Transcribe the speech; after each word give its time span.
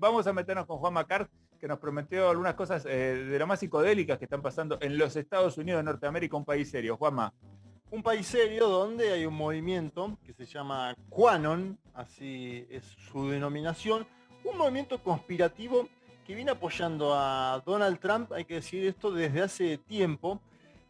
Vamos 0.00 0.28
a 0.28 0.32
meternos 0.32 0.64
con 0.64 0.78
Juan 0.78 0.94
Macart, 0.94 1.28
que 1.58 1.66
nos 1.66 1.80
prometió 1.80 2.30
algunas 2.30 2.54
cosas 2.54 2.86
eh, 2.86 3.16
de 3.16 3.36
lo 3.36 3.48
más 3.48 3.58
psicodélicas 3.58 4.16
que 4.16 4.26
están 4.26 4.40
pasando 4.40 4.78
en 4.80 4.96
los 4.96 5.16
Estados 5.16 5.58
Unidos 5.58 5.80
de 5.80 5.82
Norteamérica, 5.82 6.36
un 6.36 6.44
país 6.44 6.70
serio. 6.70 6.96
Juanma. 6.96 7.34
Un 7.90 8.04
país 8.04 8.24
serio 8.28 8.68
donde 8.68 9.10
hay 9.10 9.26
un 9.26 9.34
movimiento 9.34 10.16
que 10.24 10.32
se 10.32 10.46
llama 10.46 10.94
Quanon, 11.08 11.76
así 11.94 12.64
es 12.70 12.84
su 12.84 13.28
denominación, 13.28 14.06
un 14.44 14.56
movimiento 14.56 15.02
conspirativo 15.02 15.88
que 16.24 16.36
viene 16.36 16.52
apoyando 16.52 17.12
a 17.12 17.60
Donald 17.66 17.98
Trump, 17.98 18.30
hay 18.32 18.44
que 18.44 18.54
decir 18.54 18.86
esto 18.86 19.10
desde 19.10 19.42
hace 19.42 19.78
tiempo, 19.78 20.40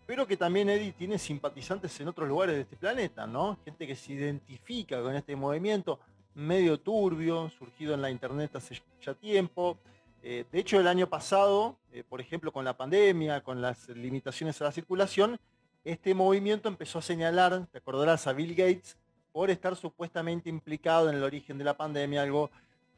pero 0.05 0.27
que 0.27 0.37
también 0.37 0.69
Eddie 0.69 0.93
tiene 0.93 1.17
simpatizantes 1.17 1.99
en 1.99 2.09
otros 2.09 2.29
lugares 2.29 2.57
de 2.57 2.61
este 2.61 2.77
planeta, 2.77 3.27
¿no? 3.27 3.57
Gente 3.65 3.87
que 3.87 3.97
se 3.97 4.13
identifica 4.13 5.01
con 5.01 5.17
este 5.17 5.35
movimiento 5.35 5.99
medio 6.39 6.79
turbio, 6.79 7.51
surgido 7.51 7.95
en 7.95 8.03
la 8.03 8.11
internet 8.11 8.55
hace 8.55 8.81
ya 9.03 9.13
tiempo. 9.13 9.77
Eh, 10.23 10.45
de 10.51 10.59
hecho, 10.61 10.79
el 10.79 10.87
año 10.87 11.09
pasado, 11.09 11.77
eh, 11.91 12.05
por 12.09 12.21
ejemplo, 12.21 12.53
con 12.53 12.65
la 12.65 12.77
pandemia, 12.77 13.43
con 13.43 13.61
las 13.61 13.89
limitaciones 13.89 14.61
a 14.61 14.65
la 14.65 14.73
circulación, 14.73 15.39
este 15.85 16.15
movimiento 16.15 16.69
empezó 16.69 17.01
a 17.01 17.03
señalar, 17.03 17.67
te 17.67 17.79
acordarás, 17.79 18.29
a 18.29 18.33
Bill 18.33 18.55
Gates 18.55 18.97
por 19.33 19.51
estar 19.51 19.75
supuestamente 19.75 20.49
implicado 20.49 21.11
en 21.11 21.17
el 21.17 21.25
origen 21.25 21.59
de 21.59 21.65
la 21.65 21.77
pandemia, 21.77 22.23
algo 22.23 22.51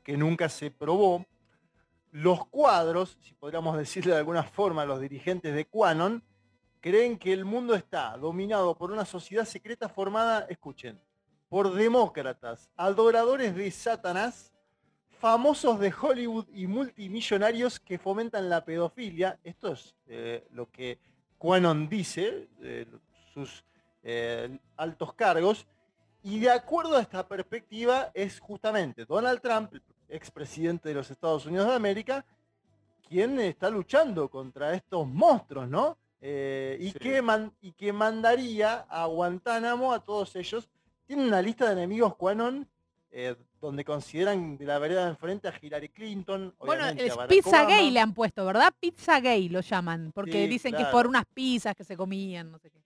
que 0.05 0.19
nunca 0.19 0.51
se 0.51 0.71
probó. 0.71 1.25
Los 2.13 2.47
cuadros, 2.47 3.17
si 3.23 3.33
podríamos 3.33 3.77
decirle 3.79 4.13
de 4.13 4.19
alguna 4.19 4.43
forma, 4.43 4.85
los 4.85 5.01
dirigentes 5.01 5.55
de 5.55 5.65
Quanon, 5.65 6.23
creen 6.81 7.19
que 7.19 7.33
el 7.33 7.47
mundo 7.47 7.75
está 7.75 8.19
dominado 8.19 8.75
por 8.75 8.93
una 8.93 9.07
sociedad 9.07 9.47
secreta 9.47 9.89
formada, 9.89 10.47
escuchen, 10.51 11.01
por 11.51 11.75
demócratas, 11.75 12.71
adoradores 12.77 13.55
de 13.55 13.71
Satanás, 13.71 14.53
famosos 15.19 15.79
de 15.79 15.93
Hollywood 15.93 16.47
y 16.55 16.67
multimillonarios 16.67 17.79
que 17.79 17.99
fomentan 17.99 18.49
la 18.49 18.65
pedofilia. 18.65 19.39
Esto 19.45 19.73
es 19.73 19.95
eh, 20.07 20.47
lo 20.53 20.71
que 20.71 20.99
Quanon 21.37 21.89
dice, 21.89 22.49
eh, 22.63 22.87
sus 23.35 23.65
eh, 24.03 24.59
altos 24.77 25.13
cargos. 25.13 25.67
Y 26.23 26.39
de 26.39 26.51
acuerdo 26.51 26.97
a 26.97 27.03
esta 27.03 27.27
perspectiva 27.27 28.11
es 28.15 28.39
justamente 28.39 29.05
Donald 29.05 29.41
Trump, 29.41 29.75
expresidente 30.09 30.91
de 30.91 30.95
los 30.95 31.11
Estados 31.11 31.47
Unidos 31.47 31.67
de 31.67 31.75
América, 31.75 32.25
quien 33.09 33.41
está 33.41 33.69
luchando 33.71 34.29
contra 34.29 34.73
estos 34.73 35.07
monstruos, 35.07 35.69
¿no? 35.69 35.99
Eh, 36.21 36.77
y, 36.79 36.93
que 36.93 37.23
y 37.63 37.73
que 37.73 37.93
mandaría 37.93 38.87
a 38.89 39.07
Guantánamo 39.07 39.93
a 39.93 40.01
todos 40.01 40.37
ellos. 40.37 40.69
Tienen 41.11 41.27
una 41.27 41.43
lista 41.43 41.67
de 41.67 41.73
enemigos 41.73 42.15
Quanon 42.15 42.69
eh, 43.11 43.35
donde 43.61 43.85
consideran 43.85 44.57
de 44.57 44.65
la 44.65 44.79
vereda 44.79 45.03
de 45.03 45.11
enfrente 45.11 45.49
a 45.49 45.55
Hillary 45.61 45.89
Clinton. 45.89 46.55
Bueno, 46.61 46.87
es 46.87 47.17
pizza 47.29 47.65
gay 47.65 47.91
le 47.91 47.99
han 47.99 48.15
puesto, 48.15 48.47
¿verdad? 48.47 48.73
Pizza 48.79 49.19
gay 49.19 49.49
lo 49.49 49.61
llaman, 49.61 50.13
porque 50.15 50.47
dicen 50.47 50.73
que 50.73 50.83
es 50.83 50.89
por 50.89 51.09
unas 51.09 51.25
pizzas 51.27 51.75
que 51.75 51.83
se 51.83 51.97
comían, 51.97 52.53
no 52.53 52.61
sé 52.61 52.71
qué. 52.71 52.81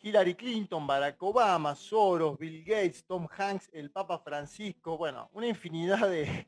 Hillary 0.00 0.36
Clinton, 0.36 0.86
Barack 0.86 1.20
Obama, 1.24 1.74
Soros, 1.74 2.38
Bill 2.38 2.62
Gates, 2.62 3.02
Tom 3.04 3.26
Hanks, 3.36 3.68
el 3.72 3.90
Papa 3.90 4.20
Francisco, 4.20 4.96
bueno, 4.96 5.28
una 5.32 5.48
infinidad 5.48 6.08
de, 6.08 6.46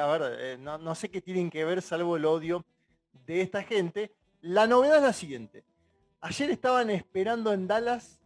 a 0.00 0.06
ver, 0.18 0.36
eh, 0.36 0.58
no, 0.58 0.94
sé 0.96 1.12
qué 1.12 1.20
tienen 1.20 1.48
que 1.48 1.64
ver 1.64 1.80
salvo 1.80 2.16
el 2.16 2.24
odio 2.24 2.64
de 3.24 3.40
esta 3.40 3.62
gente. 3.62 4.12
La 4.40 4.66
novedad 4.66 4.96
es 4.96 5.02
la 5.04 5.12
siguiente. 5.12 5.62
Ayer 6.20 6.50
estaban 6.50 6.90
esperando 6.90 7.52
en 7.52 7.68
Dallas, 7.68 8.18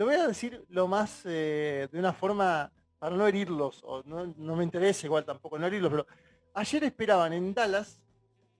lo 0.00 0.06
voy 0.06 0.14
a 0.14 0.26
decir 0.26 0.64
lo 0.70 0.88
más 0.88 1.20
eh, 1.26 1.86
de 1.92 1.98
una 1.98 2.14
forma 2.14 2.72
para 2.98 3.14
no 3.14 3.26
herirlos, 3.26 3.82
o 3.84 4.02
no, 4.04 4.32
no 4.34 4.56
me 4.56 4.64
interesa 4.64 5.06
igual 5.06 5.26
tampoco 5.26 5.58
no 5.58 5.66
herirlos, 5.66 5.90
pero 5.90 6.06
ayer 6.54 6.84
esperaban 6.84 7.34
en 7.34 7.52
Dallas 7.52 8.00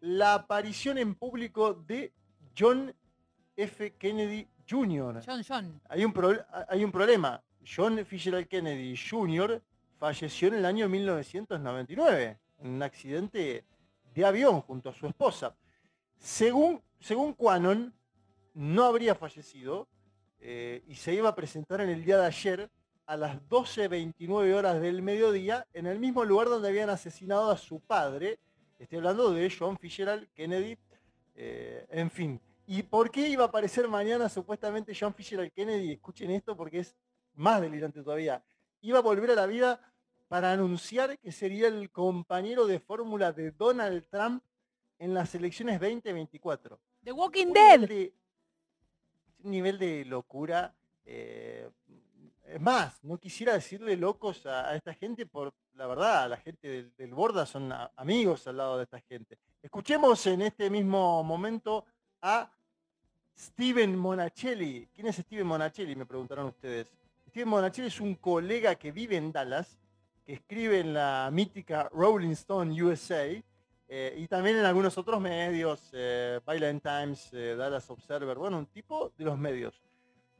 la 0.01 0.35
aparición 0.35 0.99
en 0.99 1.15
público 1.15 1.73
de 1.73 2.13
John 2.55 2.95
F. 3.57 3.95
Kennedy 3.95 4.47
Jr. 4.69 5.23
John, 5.25 5.43
John. 5.49 5.81
Hay 5.89 6.05
un, 6.05 6.13
hay 6.69 6.85
un 6.85 6.93
problema. 6.93 7.43
John 7.65 8.05
Fitzgerald 8.05 8.47
Kennedy 8.47 8.95
Jr. 8.95 9.63
falleció 9.99 10.49
en 10.49 10.57
el 10.57 10.67
año 10.67 10.91
1999 10.91 12.39
en 12.59 12.69
un 12.69 12.83
accidente 12.83 13.65
de 14.13 14.25
avión 14.27 14.61
junto 14.61 14.91
a 14.91 14.93
su 14.93 15.07
esposa. 15.07 15.57
Según, 16.19 16.83
según 16.99 17.33
Quanon, 17.33 17.95
no 18.53 18.85
habría 18.85 19.15
fallecido 19.15 19.89
eh, 20.41 20.83
y 20.87 20.95
se 20.95 21.15
iba 21.15 21.29
a 21.29 21.35
presentar 21.35 21.81
en 21.81 21.91
el 21.91 22.05
día 22.05 22.19
de 22.19 22.27
ayer 22.27 22.71
a 23.07 23.17
las 23.17 23.37
12.29 23.49 24.55
horas 24.55 24.81
del 24.81 25.03
mediodía 25.03 25.67
en 25.73 25.87
el 25.87 25.99
mismo 25.99 26.25
lugar 26.25 26.49
donde 26.49 26.69
habían 26.69 26.91
asesinado 26.91 27.51
a 27.51 27.57
su 27.57 27.81
padre. 27.81 28.39
Estoy 28.79 28.99
hablando 28.99 29.33
de 29.33 29.53
John 29.57 29.77
Fitzgerald 29.79 30.29
Kennedy. 30.35 30.79
Eh, 31.35 31.87
en 31.91 32.11
fin, 32.11 32.41
¿Y 32.73 32.85
por 32.85 33.11
qué 33.11 33.29
iba 33.29 33.43
a 33.43 33.49
aparecer 33.49 33.89
mañana 33.89 34.29
supuestamente 34.29 34.97
John 34.97 35.13
Fisher 35.13 35.41
al 35.41 35.51
Kennedy? 35.51 35.91
Escuchen 35.91 36.31
esto 36.31 36.57
porque 36.57 36.79
es 36.79 36.95
más 37.35 37.61
delirante 37.61 38.01
todavía. 38.01 38.45
Iba 38.81 39.01
a 39.01 39.03
volver 39.03 39.33
a 39.33 39.35
la 39.35 39.47
vida 39.47 39.81
para 40.29 40.53
anunciar 40.53 41.19
que 41.19 41.33
sería 41.33 41.67
el 41.67 41.91
compañero 41.91 42.69
de 42.69 42.79
fórmula 42.79 43.33
de 43.33 43.51
Donald 43.51 44.07
Trump 44.09 44.45
en 45.01 45.15
las 45.15 45.35
elecciones 45.35 45.81
2024. 45.81 46.79
The 47.03 47.11
Walking 47.11 47.53
Dead. 47.53 48.13
Un 49.43 49.51
nivel 49.51 49.79
de 49.79 50.05
locura. 50.05 50.75
Eh, 51.05 51.69
es 52.45 52.61
más, 52.61 53.03
no 53.05 53.19
quisiera 53.19 53.55
decirle 53.55 53.97
locos 53.97 54.45
a, 54.47 54.75
esta 54.75 54.93
gente 54.95 55.27
por 55.27 55.53
la 55.75 55.87
verdad, 55.87 56.29
la 56.29 56.37
gente 56.37 56.69
del, 56.69 56.93
del 56.97 57.15
Borda 57.15 57.47
son 57.47 57.73
amigos 57.97 58.47
al 58.47 58.57
lado 58.57 58.77
de 58.77 58.85
esta 58.85 59.01
gente. 59.01 59.39
Escuchemos 59.63 60.27
en 60.27 60.43
este 60.43 60.69
mismo 60.69 61.23
momento 61.23 61.85
a 62.21 62.51
Steven 63.39 63.97
Monachelli. 63.97 64.89
¿Quién 64.93 65.07
es 65.07 65.17
Steven 65.17 65.47
Monachelli? 65.47 65.97
Me 65.97 66.07
preguntaron 66.07 66.47
ustedes. 66.47 66.93
Steven 67.29 67.49
Monachelli 67.49 67.89
es 67.89 68.01
un 68.01 68.17
colega 68.17 68.75
que 68.75 68.93
vive 68.93 69.17
en 69.17 69.33
Dallas, 69.33 69.79
que 70.27 70.35
escribe 70.35 70.81
en 70.81 70.93
la 70.93 71.31
mítica 71.33 71.89
Rolling 71.93 72.33
Stone 72.33 72.83
USA 72.83 73.43
eh, 73.93 74.15
y 74.19 74.29
también 74.29 74.57
en 74.57 74.65
algunos 74.65 74.97
otros 74.99 75.21
medios, 75.21 75.91
eh, 75.93 76.39
Violent 76.47 76.81
Times, 76.81 77.29
eh, 77.33 77.57
Dallas 77.59 77.91
Observer, 77.91 78.39
bueno, 78.39 78.59
un 78.59 78.67
tipo 78.67 79.13
de 79.19 79.25
los 79.25 79.37
medios. 79.37 79.83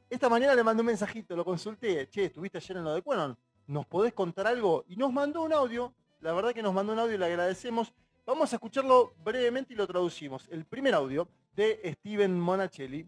Esta 0.09 0.29
mañana 0.29 0.55
le 0.55 0.63
mandé 0.63 0.79
un 0.79 0.87
mensajito, 0.87 1.35
lo 1.35 1.43
consulté, 1.43 2.07
che, 2.07 2.25
estuviste 2.25 2.59
ayer 2.59 2.77
en 2.77 2.85
lo 2.85 2.93
de 2.93 3.01
Quanon, 3.01 3.37
¿nos 3.67 3.85
podés 3.87 4.13
contar 4.13 4.47
algo? 4.47 4.85
Y 4.87 4.95
nos 4.95 5.11
mandó 5.11 5.41
un 5.41 5.51
audio, 5.51 5.93
la 6.21 6.31
verdad 6.31 6.53
que 6.53 6.63
nos 6.63 6.73
mandó 6.73 6.93
un 6.93 6.99
audio 6.99 7.15
y 7.15 7.17
le 7.17 7.25
agradecemos. 7.25 7.91
Vamos 8.25 8.53
a 8.53 8.55
escucharlo 8.55 9.15
brevemente 9.21 9.73
y 9.73 9.75
lo 9.75 9.85
traducimos. 9.85 10.47
El 10.49 10.63
primer 10.63 10.93
audio 10.93 11.27
de 11.53 11.93
Steven 11.99 12.39
Monachelli. 12.39 13.05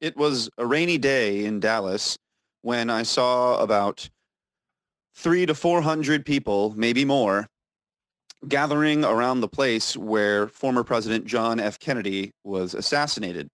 It 0.00 0.14
was 0.16 0.48
a 0.56 0.64
rainy 0.64 0.98
day 0.98 1.46
in 1.46 1.58
Dallas 1.58 2.16
when 2.62 2.90
I 2.90 3.02
saw 3.02 3.60
about 3.60 4.08
three 5.16 5.46
to 5.46 5.54
400 5.54 6.24
people, 6.24 6.72
maybe 6.76 7.04
more, 7.04 7.48
gathering 8.48 9.04
around 9.04 9.40
the 9.40 9.48
place 9.48 9.96
where 9.96 10.48
former 10.48 10.84
President 10.84 11.24
John 11.24 11.60
F. 11.60 11.78
Kennedy 11.78 12.32
was 12.44 12.74
assassinated. 12.74 13.48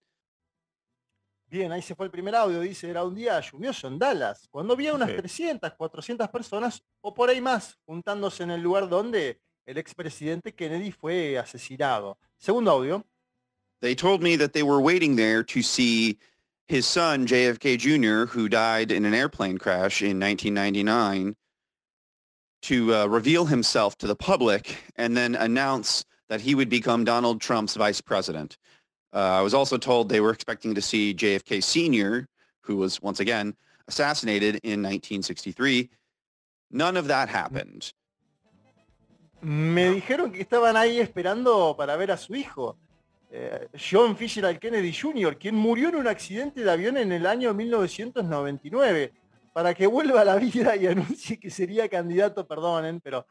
Bien, 1.50 1.72
ahí 1.72 1.82
se 1.82 1.96
fue 1.96 2.06
el 2.06 2.12
primer 2.12 2.36
audio, 2.36 2.60
dice, 2.60 2.88
era 2.88 3.02
un 3.02 3.12
día 3.12 3.40
lluvioso 3.40 3.88
en 3.88 3.98
Dallas, 3.98 4.46
cuando 4.52 4.74
había 4.74 4.94
unas 4.94 5.08
300, 5.08 5.74
400 5.74 6.28
personas 6.28 6.80
o 7.00 7.12
por 7.12 7.28
ahí 7.28 7.40
más 7.40 7.76
juntándose 7.84 8.44
en 8.44 8.52
el 8.52 8.60
lugar 8.60 8.88
donde 8.88 9.40
el 9.66 9.76
expresidente 9.76 10.54
Kennedy 10.54 10.92
fue 10.92 11.36
asesinado. 11.38 12.18
Segundo 12.38 12.70
audio. 12.70 13.04
They 13.80 13.96
told 13.96 14.22
me 14.22 14.36
that 14.36 14.52
they 14.52 14.62
were 14.62 14.80
waiting 14.80 15.16
there 15.16 15.42
to 15.42 15.62
see 15.62 16.18
his 16.68 16.86
son, 16.86 17.26
JFK 17.26 17.78
Jr., 17.78 18.26
who 18.26 18.48
died 18.48 18.92
in 18.92 19.04
an 19.04 19.14
airplane 19.14 19.58
crash 19.58 20.02
in 20.02 20.20
1999, 20.20 21.34
to 22.62 22.94
uh, 22.94 23.06
reveal 23.06 23.46
himself 23.46 23.96
to 23.98 24.06
the 24.06 24.16
public 24.16 24.76
and 24.96 25.16
then 25.16 25.34
announce 25.34 26.04
that 26.28 26.40
he 26.40 26.54
would 26.54 26.68
become 26.68 27.04
Donald 27.04 27.40
Trump's 27.40 27.76
vice 27.76 28.00
president. 28.00 28.56
Uh, 29.12 29.18
I 29.18 29.40
was 29.40 29.54
also 29.54 29.76
told 29.76 30.08
they 30.08 30.20
were 30.20 30.30
expecting 30.30 30.74
to 30.74 30.80
see 30.82 31.14
JFK 31.14 31.62
Sr., 31.62 32.28
who 32.62 32.76
was 32.76 33.02
once 33.02 33.20
again 33.20 33.54
assassinated 33.88 34.56
in 34.62 34.82
1963. 34.82 35.90
None 36.70 36.96
of 36.96 37.08
that 37.08 37.28
happened. 37.28 37.92
Me 39.42 39.88
dijeron 39.88 40.30
que 40.30 40.42
estaban 40.42 40.76
ahí 40.76 41.00
esperando 41.00 41.74
para 41.76 41.96
ver 41.96 42.12
a 42.12 42.16
su 42.16 42.34
hijo. 42.34 42.76
Eh, 43.32 43.68
John 43.74 44.16
Fisher 44.16 44.58
Kennedy 44.58 44.92
Jr., 44.92 45.36
quien 45.36 45.54
murió 45.54 45.88
en 45.88 45.96
un 45.96 46.06
accidente 46.08 46.62
de 46.62 46.70
avión 46.70 46.96
en 46.96 47.12
el 47.12 47.26
año 47.26 47.54
1999, 47.54 49.12
para 49.52 49.74
que 49.74 49.86
vuelva 49.86 50.20
a 50.20 50.24
la 50.24 50.36
vida 50.36 50.76
y 50.76 50.86
anuncie 50.86 51.38
que 51.38 51.50
sería 51.50 51.88
candidato, 51.88 52.46
perdonen, 52.46 53.00
pero 53.00 53.26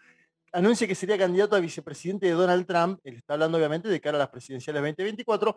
anuncie 0.52 0.88
que 0.88 0.96
sería 0.96 1.18
candidato 1.18 1.56
a 1.56 1.60
vicepresidente 1.60 2.26
de 2.26 2.34
Donald 2.34 2.66
Trump, 2.66 3.00
él 3.04 3.16
está 3.16 3.34
hablando 3.34 3.58
obviamente 3.58 3.88
de 3.88 4.02
cara 4.02 4.18
a 4.18 4.20
las 4.20 4.30
presidenciales 4.30 4.82
2024, 4.82 5.56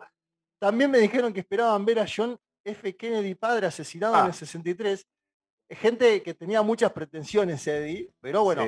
también 0.59 0.91
me 0.91 0.99
dijeron 0.99 1.33
que 1.33 1.41
esperaban 1.41 1.83
ver 1.83 1.99
a 1.99 2.05
John 2.07 2.37
F. 2.63 2.95
Kennedy 2.95 3.35
padre 3.35 3.67
asesinado 3.67 4.19
en 4.19 4.27
el 4.27 4.33
63, 4.33 5.05
ah. 5.05 5.75
gente 5.75 6.23
que 6.23 6.33
tenía 6.33 6.61
muchas 6.61 6.91
pretensiones, 6.91 7.65
Eddie, 7.67 8.09
pero 8.21 8.43
bueno, 8.43 8.65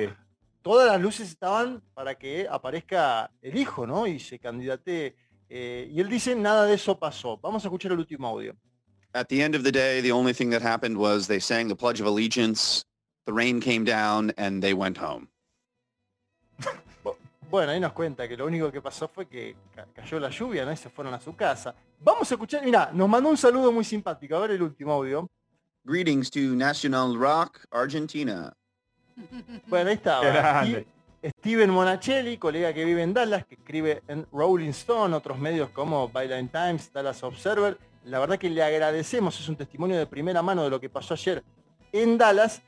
todas 0.66 0.88
las 0.88 1.00
luces 1.00 1.28
estaban 1.28 1.80
para 1.94 2.16
que 2.16 2.46
aparezca 2.50 3.30
el 3.40 3.56
hijo, 3.56 3.86
¿no? 3.86 4.06
Y 4.06 4.18
se 4.18 4.38
candidate. 4.38 5.16
Eh, 5.48 5.88
y 5.92 6.00
él 6.00 6.08
dice, 6.08 6.34
nada 6.34 6.66
de 6.66 6.74
eso 6.74 6.98
pasó. 6.98 7.38
Vamos 7.38 7.64
a 7.64 7.68
escuchar 7.68 7.92
el 7.92 8.00
último 8.00 8.26
audio. 8.26 8.56
At 9.16 9.30
the 9.30 9.42
end 9.42 9.54
of 9.54 9.64
the 9.64 9.72
day, 9.72 10.02
the 10.02 10.12
only 10.12 10.34
thing 10.34 10.50
that 10.50 10.60
happened 10.60 10.98
was 10.98 11.26
they 11.26 11.40
sang 11.40 11.68
the 11.68 11.74
Pledge 11.74 12.02
of 12.02 12.06
Allegiance, 12.06 12.84
the 13.24 13.32
rain 13.32 13.60
came 13.60 13.82
down, 13.82 14.30
and 14.36 14.62
they 14.62 14.74
went 14.74 14.98
home. 14.98 15.28
Bueno, 17.48 17.70
ahí 17.70 17.78
nos 17.78 17.92
cuenta 17.92 18.26
que 18.26 18.36
lo 18.36 18.44
único 18.44 18.72
que 18.72 18.82
pasó 18.82 19.08
fue 19.08 19.26
que 19.26 19.54
cayó 19.94 20.18
la 20.18 20.30
lluvia, 20.30 20.64
¿no? 20.64 20.72
Y 20.72 20.76
se 20.76 20.90
fueron 20.90 21.14
a 21.14 21.20
su 21.20 21.34
casa. 21.36 21.76
Vamos 22.00 22.28
a 22.30 22.34
escuchar, 22.34 22.64
mira, 22.64 22.90
nos 22.92 23.08
mandó 23.08 23.30
un 23.30 23.36
saludo 23.36 23.70
muy 23.70 23.84
simpático. 23.84 24.34
A 24.34 24.40
ver 24.40 24.50
el 24.50 24.62
último 24.62 24.92
audio. 24.92 25.28
Greetings 25.84 26.28
to 26.28 26.40
National 26.40 27.16
Rock, 27.16 27.64
Argentina. 27.70 28.52
Bueno, 29.68 29.90
ahí 29.90 29.94
estaba. 29.94 30.66
Steven 31.38 31.70
Monachelli, 31.70 32.36
colega 32.36 32.74
que 32.74 32.84
vive 32.84 33.02
en 33.02 33.14
Dallas, 33.14 33.46
que 33.46 33.54
escribe 33.54 34.02
en 34.08 34.26
Rolling 34.32 34.70
Stone, 34.70 35.14
otros 35.14 35.38
medios 35.38 35.70
como 35.70 36.08
Byline 36.08 36.48
Times, 36.48 36.92
Dallas 36.92 37.22
Observer. 37.22 37.78
La 38.06 38.20
verdad 38.20 38.38
que 38.38 38.48
le 38.48 38.62
agradecemos, 38.62 39.38
es 39.40 39.48
un 39.48 39.56
testimonio 39.56 39.98
de 39.98 40.06
primera 40.06 40.40
mano 40.40 40.62
de 40.62 40.70
lo 40.70 40.80
que 40.80 40.88
pasó 40.88 41.14
ayer 41.14 41.42
en 41.92 42.16
Dallas. 42.16 42.62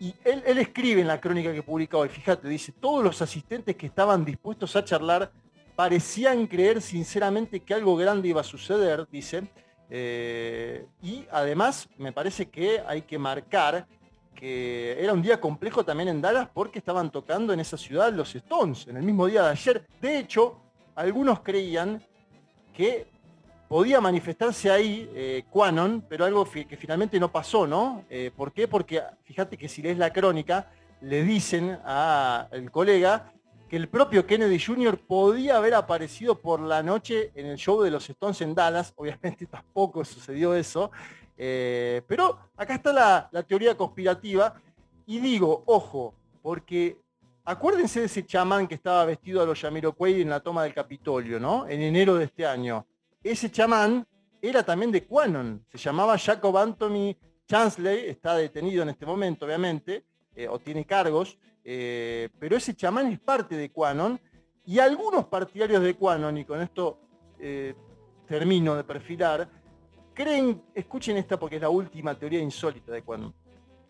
Y 0.00 0.12
él, 0.24 0.58
escribe 0.58 1.00
en 1.00 1.06
la 1.06 1.20
crónica 1.20 1.52
que 1.52 1.62
publica 1.62 1.96
hoy, 1.96 2.08
fíjate, 2.08 2.48
dice, 2.48 2.72
todos 2.72 3.04
los 3.04 3.22
asistentes 3.22 3.76
que 3.76 3.86
estaban 3.86 4.24
dispuestos 4.24 4.74
a 4.74 4.84
charlar 4.84 5.30
parecían 5.76 6.48
creer 6.48 6.82
sinceramente 6.82 7.60
que 7.60 7.74
algo 7.74 7.94
grande 7.96 8.26
iba 8.26 8.40
a 8.40 8.44
suceder, 8.44 9.06
dice. 9.08 9.44
Eh, 9.88 10.84
y 11.00 11.26
además 11.30 11.88
me 11.96 12.12
parece 12.12 12.50
que 12.50 12.82
hay 12.84 13.02
que 13.02 13.18
marcar 13.18 13.86
que 14.34 14.96
era 14.98 15.12
un 15.12 15.22
día 15.22 15.40
complejo 15.40 15.84
también 15.84 16.08
en 16.08 16.20
Dallas 16.20 16.48
porque 16.52 16.80
estaban 16.80 17.12
tocando 17.12 17.52
en 17.52 17.60
esa 17.60 17.76
ciudad 17.76 18.12
los 18.12 18.34
Stones, 18.34 18.88
en 18.88 18.96
el 18.96 19.04
mismo 19.04 19.26
día 19.26 19.44
de 19.44 19.50
ayer. 19.50 19.86
De 20.00 20.18
hecho, 20.18 20.60
algunos 20.96 21.38
creían 21.40 22.02
que 22.74 23.12
podía 23.72 24.02
manifestarse 24.02 24.70
ahí 24.70 25.10
eh, 25.14 25.44
Quanon, 25.48 26.04
pero 26.06 26.26
algo 26.26 26.44
que 26.44 26.76
finalmente 26.76 27.18
no 27.18 27.32
pasó, 27.32 27.66
¿no? 27.66 28.04
Eh, 28.10 28.30
¿Por 28.36 28.52
qué? 28.52 28.68
Porque 28.68 29.02
fíjate 29.24 29.56
que 29.56 29.66
si 29.66 29.80
lees 29.80 29.96
la 29.96 30.12
crónica, 30.12 30.70
le 31.00 31.22
dicen 31.22 31.78
al 31.82 32.70
colega 32.70 33.32
que 33.70 33.76
el 33.76 33.88
propio 33.88 34.26
Kennedy 34.26 34.60
Jr. 34.60 34.98
podía 34.98 35.56
haber 35.56 35.72
aparecido 35.72 36.38
por 36.38 36.60
la 36.60 36.82
noche 36.82 37.32
en 37.34 37.46
el 37.46 37.56
show 37.56 37.80
de 37.80 37.90
los 37.90 38.10
Stones 38.10 38.42
en 38.42 38.54
Dallas. 38.54 38.92
Obviamente 38.96 39.46
tampoco 39.46 40.04
sucedió 40.04 40.54
eso. 40.54 40.90
Eh, 41.38 42.02
pero 42.06 42.50
acá 42.54 42.74
está 42.74 42.92
la, 42.92 43.42
teoría 43.42 43.74
conspirativa. 43.74 44.52
Y 45.06 45.18
digo, 45.18 45.62
ojo, 45.64 46.12
porque 46.42 46.98
acuérdense 47.42 48.00
de 48.00 48.06
ese 48.06 48.26
chamán 48.26 48.68
que 48.68 48.74
estaba 48.74 49.06
vestido 49.06 49.40
a 49.40 49.46
los 49.46 49.58
Yamiroquai 49.58 50.20
en 50.20 50.28
la 50.28 50.40
toma 50.40 50.64
del 50.64 50.74
Capitolio, 50.74 51.40
¿no? 51.40 51.66
En 51.66 51.80
enero 51.80 52.16
de 52.16 52.26
este 52.26 52.44
año. 52.44 52.84
Ese 53.22 53.50
chamán 53.50 54.06
era 54.40 54.62
también 54.62 54.90
de 54.90 55.04
Quanon. 55.04 55.64
Se 55.70 55.78
llamaba 55.78 56.18
Jacob 56.18 56.56
Anthony 56.56 57.16
Chansley. 57.46 58.08
Está 58.08 58.36
detenido 58.36 58.82
en 58.82 58.90
este 58.90 59.06
momento, 59.06 59.46
obviamente, 59.46 60.04
eh, 60.34 60.48
o 60.48 60.58
tiene 60.58 60.84
cargos. 60.84 61.38
Eh, 61.64 62.28
pero 62.38 62.56
ese 62.56 62.74
chamán 62.74 63.06
es 63.12 63.20
parte 63.20 63.56
de 63.56 63.70
Quanon 63.70 64.18
y 64.64 64.78
algunos 64.78 65.26
partidarios 65.26 65.82
de 65.82 65.94
Quanon, 65.94 66.38
y 66.38 66.44
con 66.44 66.60
esto 66.60 66.98
eh, 67.38 67.74
termino 68.26 68.74
de 68.74 68.84
perfilar, 68.84 69.48
creen, 70.14 70.62
escuchen 70.74 71.16
esta 71.16 71.38
porque 71.38 71.56
es 71.56 71.62
la 71.62 71.68
última 71.68 72.16
teoría 72.16 72.40
insólita 72.40 72.92
de 72.92 73.02
Quanon, 73.02 73.34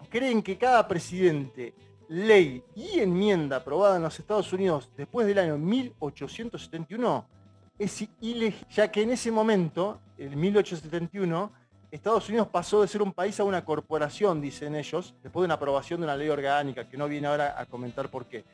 creen 0.08 0.42
que 0.42 0.56
cada 0.56 0.86
presidente, 0.88 1.74
ley 2.08 2.62
y 2.74 3.00
enmienda 3.00 3.56
aprobada 3.56 3.96
en 3.96 4.02
los 4.02 4.18
Estados 4.18 4.52
Unidos 4.52 4.90
después 4.96 5.26
del 5.26 5.38
año 5.38 5.58
1871 5.58 7.28
es 7.82 8.08
ya 8.70 8.90
que 8.90 9.02
en 9.02 9.10
ese 9.10 9.30
momento, 9.30 10.00
en 10.16 10.38
1871, 10.38 11.52
Estados 11.90 12.28
Unidos 12.28 12.48
pasó 12.48 12.80
de 12.80 12.88
ser 12.88 13.02
un 13.02 13.12
país 13.12 13.38
a 13.40 13.44
una 13.44 13.64
corporación, 13.64 14.40
dicen 14.40 14.76
ellos, 14.76 15.14
después 15.22 15.42
de 15.42 15.46
una 15.46 15.54
aprobación 15.54 16.00
de 16.00 16.04
una 16.04 16.16
ley 16.16 16.28
orgánica, 16.28 16.88
que 16.88 16.96
no 16.96 17.08
viene 17.08 17.26
ahora 17.26 17.60
a 17.60 17.66
comentar 17.66 18.08
por 18.08 18.26
qué. 18.26 18.44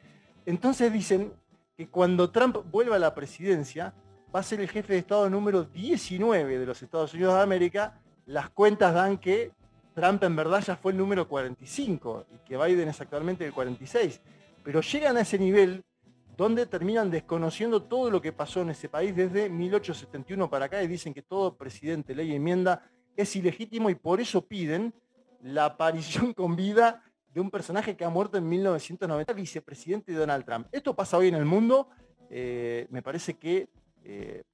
Entonces 0.46 0.92
dicen 0.92 1.32
que 1.76 1.88
cuando 1.88 2.30
Trump 2.30 2.56
vuelva 2.70 2.96
a 2.96 2.98
la 2.98 3.14
presidencia, 3.14 3.92
va 4.34 4.40
a 4.40 4.42
ser 4.42 4.60
el 4.60 4.68
jefe 4.68 4.94
de 4.94 5.00
Estado 5.00 5.28
número 5.30 5.64
19 5.64 6.58
de 6.58 6.66
los 6.66 6.82
Estados 6.82 7.14
Unidos 7.14 7.34
de 7.34 7.42
América. 7.42 8.00
Las 8.26 8.50
cuentas 8.50 8.94
dan 8.94 9.18
que 9.18 9.52
Trump 9.94 10.22
en 10.24 10.34
verdad 10.34 10.62
ya 10.64 10.76
fue 10.76 10.92
el 10.92 10.98
número 10.98 11.28
45 11.28 12.26
y 12.34 12.38
que 12.48 12.56
Biden 12.56 12.88
es 12.88 13.00
actualmente 13.00 13.44
el 13.44 13.52
46. 13.52 14.20
Pero 14.64 14.80
llegan 14.80 15.16
a 15.16 15.20
ese 15.20 15.38
nivel 15.38 15.84
donde 16.38 16.66
terminan 16.66 17.10
desconociendo 17.10 17.82
todo 17.82 18.12
lo 18.12 18.22
que 18.22 18.32
pasó 18.32 18.60
en 18.62 18.70
ese 18.70 18.88
país 18.88 19.14
desde 19.14 19.50
1871 19.50 20.48
para 20.48 20.66
acá 20.66 20.80
y 20.80 20.86
dicen 20.86 21.12
que 21.12 21.20
todo 21.20 21.56
presidente, 21.56 22.14
ley 22.14 22.30
y 22.30 22.36
enmienda 22.36 22.88
es 23.16 23.34
ilegítimo 23.34 23.90
y 23.90 23.96
por 23.96 24.20
eso 24.20 24.46
piden 24.46 24.94
la 25.42 25.64
aparición 25.64 26.32
con 26.34 26.54
vida 26.54 27.02
de 27.34 27.40
un 27.40 27.50
personaje 27.50 27.96
que 27.96 28.04
ha 28.04 28.08
muerto 28.08 28.38
en 28.38 28.48
1990, 28.48 29.32
vicepresidente 29.32 30.12
de 30.12 30.18
Donald 30.18 30.44
Trump. 30.44 30.68
Esto 30.70 30.94
pasa 30.94 31.18
hoy 31.18 31.26
en 31.26 31.34
el 31.34 31.44
mundo. 31.44 31.88
Eh, 32.30 32.86
me 32.90 33.02
parece 33.02 33.34
que, 33.34 33.68
eh, 34.04 34.44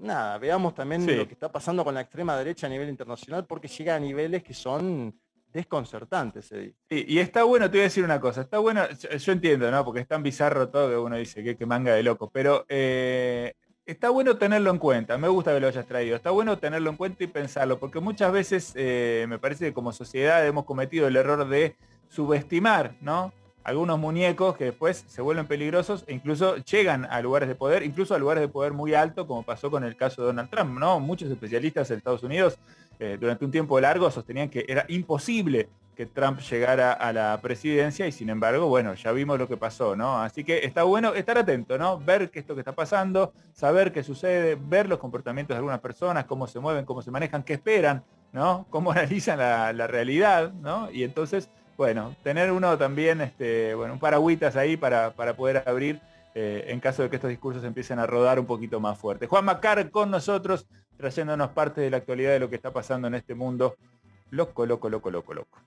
nada, 0.00 0.36
veamos 0.36 0.74
también 0.74 1.06
lo 1.16 1.26
que 1.26 1.32
está 1.32 1.50
pasando 1.50 1.82
con 1.82 1.94
la 1.94 2.02
extrema 2.02 2.36
derecha 2.36 2.66
a 2.66 2.70
nivel 2.70 2.90
internacional, 2.90 3.46
porque 3.46 3.68
llega 3.68 3.96
a 3.96 4.00
niveles 4.00 4.42
que 4.42 4.52
son 4.52 5.18
desconcertantes. 5.52 6.52
Y, 6.88 7.18
está 7.18 7.44
bueno, 7.44 7.70
te 7.70 7.78
voy 7.78 7.80
a 7.80 7.84
decir 7.84 8.04
una 8.04 8.20
cosa, 8.20 8.42
está 8.42 8.58
bueno, 8.58 8.82
yo, 8.88 9.32
entiendo, 9.32 9.70
¿no? 9.70 9.84
Porque 9.84 10.00
es 10.00 10.08
tan 10.08 10.22
bizarro 10.22 10.68
todo 10.68 10.88
que 10.88 10.96
uno 10.96 11.16
dice 11.16 11.42
que, 11.42 11.56
que 11.56 11.66
manga 11.66 11.94
de 11.94 12.02
loco, 12.02 12.30
pero 12.30 12.64
eh, 12.68 13.54
está 13.86 14.10
bueno 14.10 14.36
tenerlo 14.36 14.70
en 14.70 14.78
cuenta, 14.78 15.18
me 15.18 15.28
gusta 15.28 15.52
que 15.52 15.60
lo 15.60 15.68
hayas 15.68 15.86
traído, 15.86 16.16
está 16.16 16.30
bueno 16.30 16.58
tenerlo 16.58 16.90
en 16.90 16.96
cuenta 16.96 17.24
y 17.24 17.26
pensarlo, 17.26 17.78
porque 17.78 18.00
muchas 18.00 18.32
veces 18.32 18.72
eh, 18.76 19.26
me 19.28 19.38
parece 19.38 19.66
que 19.66 19.72
como 19.72 19.92
sociedad 19.92 20.46
hemos 20.46 20.64
cometido 20.64 21.06
el 21.06 21.16
error 21.16 21.48
de 21.48 21.76
subestimar, 22.08 22.96
¿no? 23.00 23.32
Algunos 23.64 23.98
muñecos 23.98 24.56
que 24.56 24.64
después 24.64 25.04
se 25.06 25.22
vuelven 25.22 25.46
peligrosos 25.46 26.04
e 26.06 26.14
incluso 26.14 26.56
llegan 26.56 27.04
a 27.04 27.20
lugares 27.20 27.48
de 27.48 27.54
poder, 27.54 27.82
incluso 27.82 28.14
a 28.14 28.18
lugares 28.18 28.40
de 28.40 28.48
poder 28.48 28.72
muy 28.72 28.94
alto, 28.94 29.26
como 29.26 29.42
pasó 29.42 29.70
con 29.70 29.84
el 29.84 29.96
caso 29.96 30.22
de 30.22 30.26
Donald 30.26 30.50
Trump, 30.50 30.78
¿no? 30.78 30.98
Muchos 31.00 31.30
especialistas 31.30 31.90
en 31.90 31.98
Estados 31.98 32.22
Unidos 32.22 32.58
eh, 32.98 33.16
durante 33.20 33.44
un 33.44 33.50
tiempo 33.50 33.80
largo 33.80 34.10
sostenían 34.10 34.48
que 34.48 34.64
era 34.68 34.84
imposible 34.88 35.68
que 35.94 36.06
Trump 36.06 36.40
llegara 36.40 36.92
a 36.92 37.12
la 37.12 37.38
presidencia 37.42 38.06
y 38.06 38.12
sin 38.12 38.30
embargo, 38.30 38.66
bueno, 38.66 38.94
ya 38.94 39.12
vimos 39.12 39.38
lo 39.38 39.46
que 39.46 39.56
pasó, 39.56 39.94
¿no? 39.94 40.22
Así 40.22 40.42
que 40.42 40.64
está 40.64 40.84
bueno 40.84 41.14
estar 41.14 41.36
atento, 41.36 41.76
¿no? 41.76 41.98
Ver 41.98 42.30
qué 42.30 42.40
es 42.40 42.48
lo 42.48 42.54
que 42.54 42.62
está 42.62 42.72
pasando, 42.72 43.32
saber 43.52 43.92
qué 43.92 44.02
sucede, 44.02 44.56
ver 44.56 44.88
los 44.88 44.98
comportamientos 44.98 45.54
de 45.54 45.58
algunas 45.58 45.80
personas, 45.80 46.24
cómo 46.24 46.46
se 46.46 46.60
mueven, 46.60 46.86
cómo 46.86 47.02
se 47.02 47.10
manejan, 47.10 47.42
qué 47.42 47.54
esperan, 47.54 48.04
¿no? 48.32 48.66
Cómo 48.70 48.90
analizan 48.92 49.38
la, 49.38 49.86
realidad, 49.86 50.52
¿no? 50.52 50.90
Y 50.90 51.04
entonces, 51.04 51.50
bueno, 51.82 52.14
tener 52.22 52.52
uno 52.52 52.78
también, 52.78 53.20
este, 53.22 53.74
bueno, 53.74 53.94
un 53.94 53.98
paragüitas 53.98 54.54
ahí 54.54 54.76
para, 54.76 55.14
para 55.14 55.34
poder 55.34 55.64
abrir 55.66 56.00
eh, 56.32 56.66
en 56.68 56.78
caso 56.78 57.02
de 57.02 57.10
que 57.10 57.16
estos 57.16 57.28
discursos 57.28 57.64
empiecen 57.64 57.98
a 57.98 58.06
rodar 58.06 58.38
un 58.38 58.46
poquito 58.46 58.78
más 58.78 58.96
fuerte. 58.96 59.26
Juan 59.26 59.44
Macar 59.44 59.90
con 59.90 60.08
nosotros, 60.08 60.68
trayéndonos 60.96 61.50
parte 61.50 61.80
de 61.80 61.90
la 61.90 61.96
actualidad 61.96 62.30
de 62.30 62.38
lo 62.38 62.48
que 62.48 62.54
está 62.54 62.72
pasando 62.72 63.08
en 63.08 63.16
este 63.16 63.34
mundo. 63.34 63.74
Loco, 64.30 64.64
loco, 64.64 64.88
loco, 64.88 65.10
loco, 65.10 65.34
loco. 65.34 65.58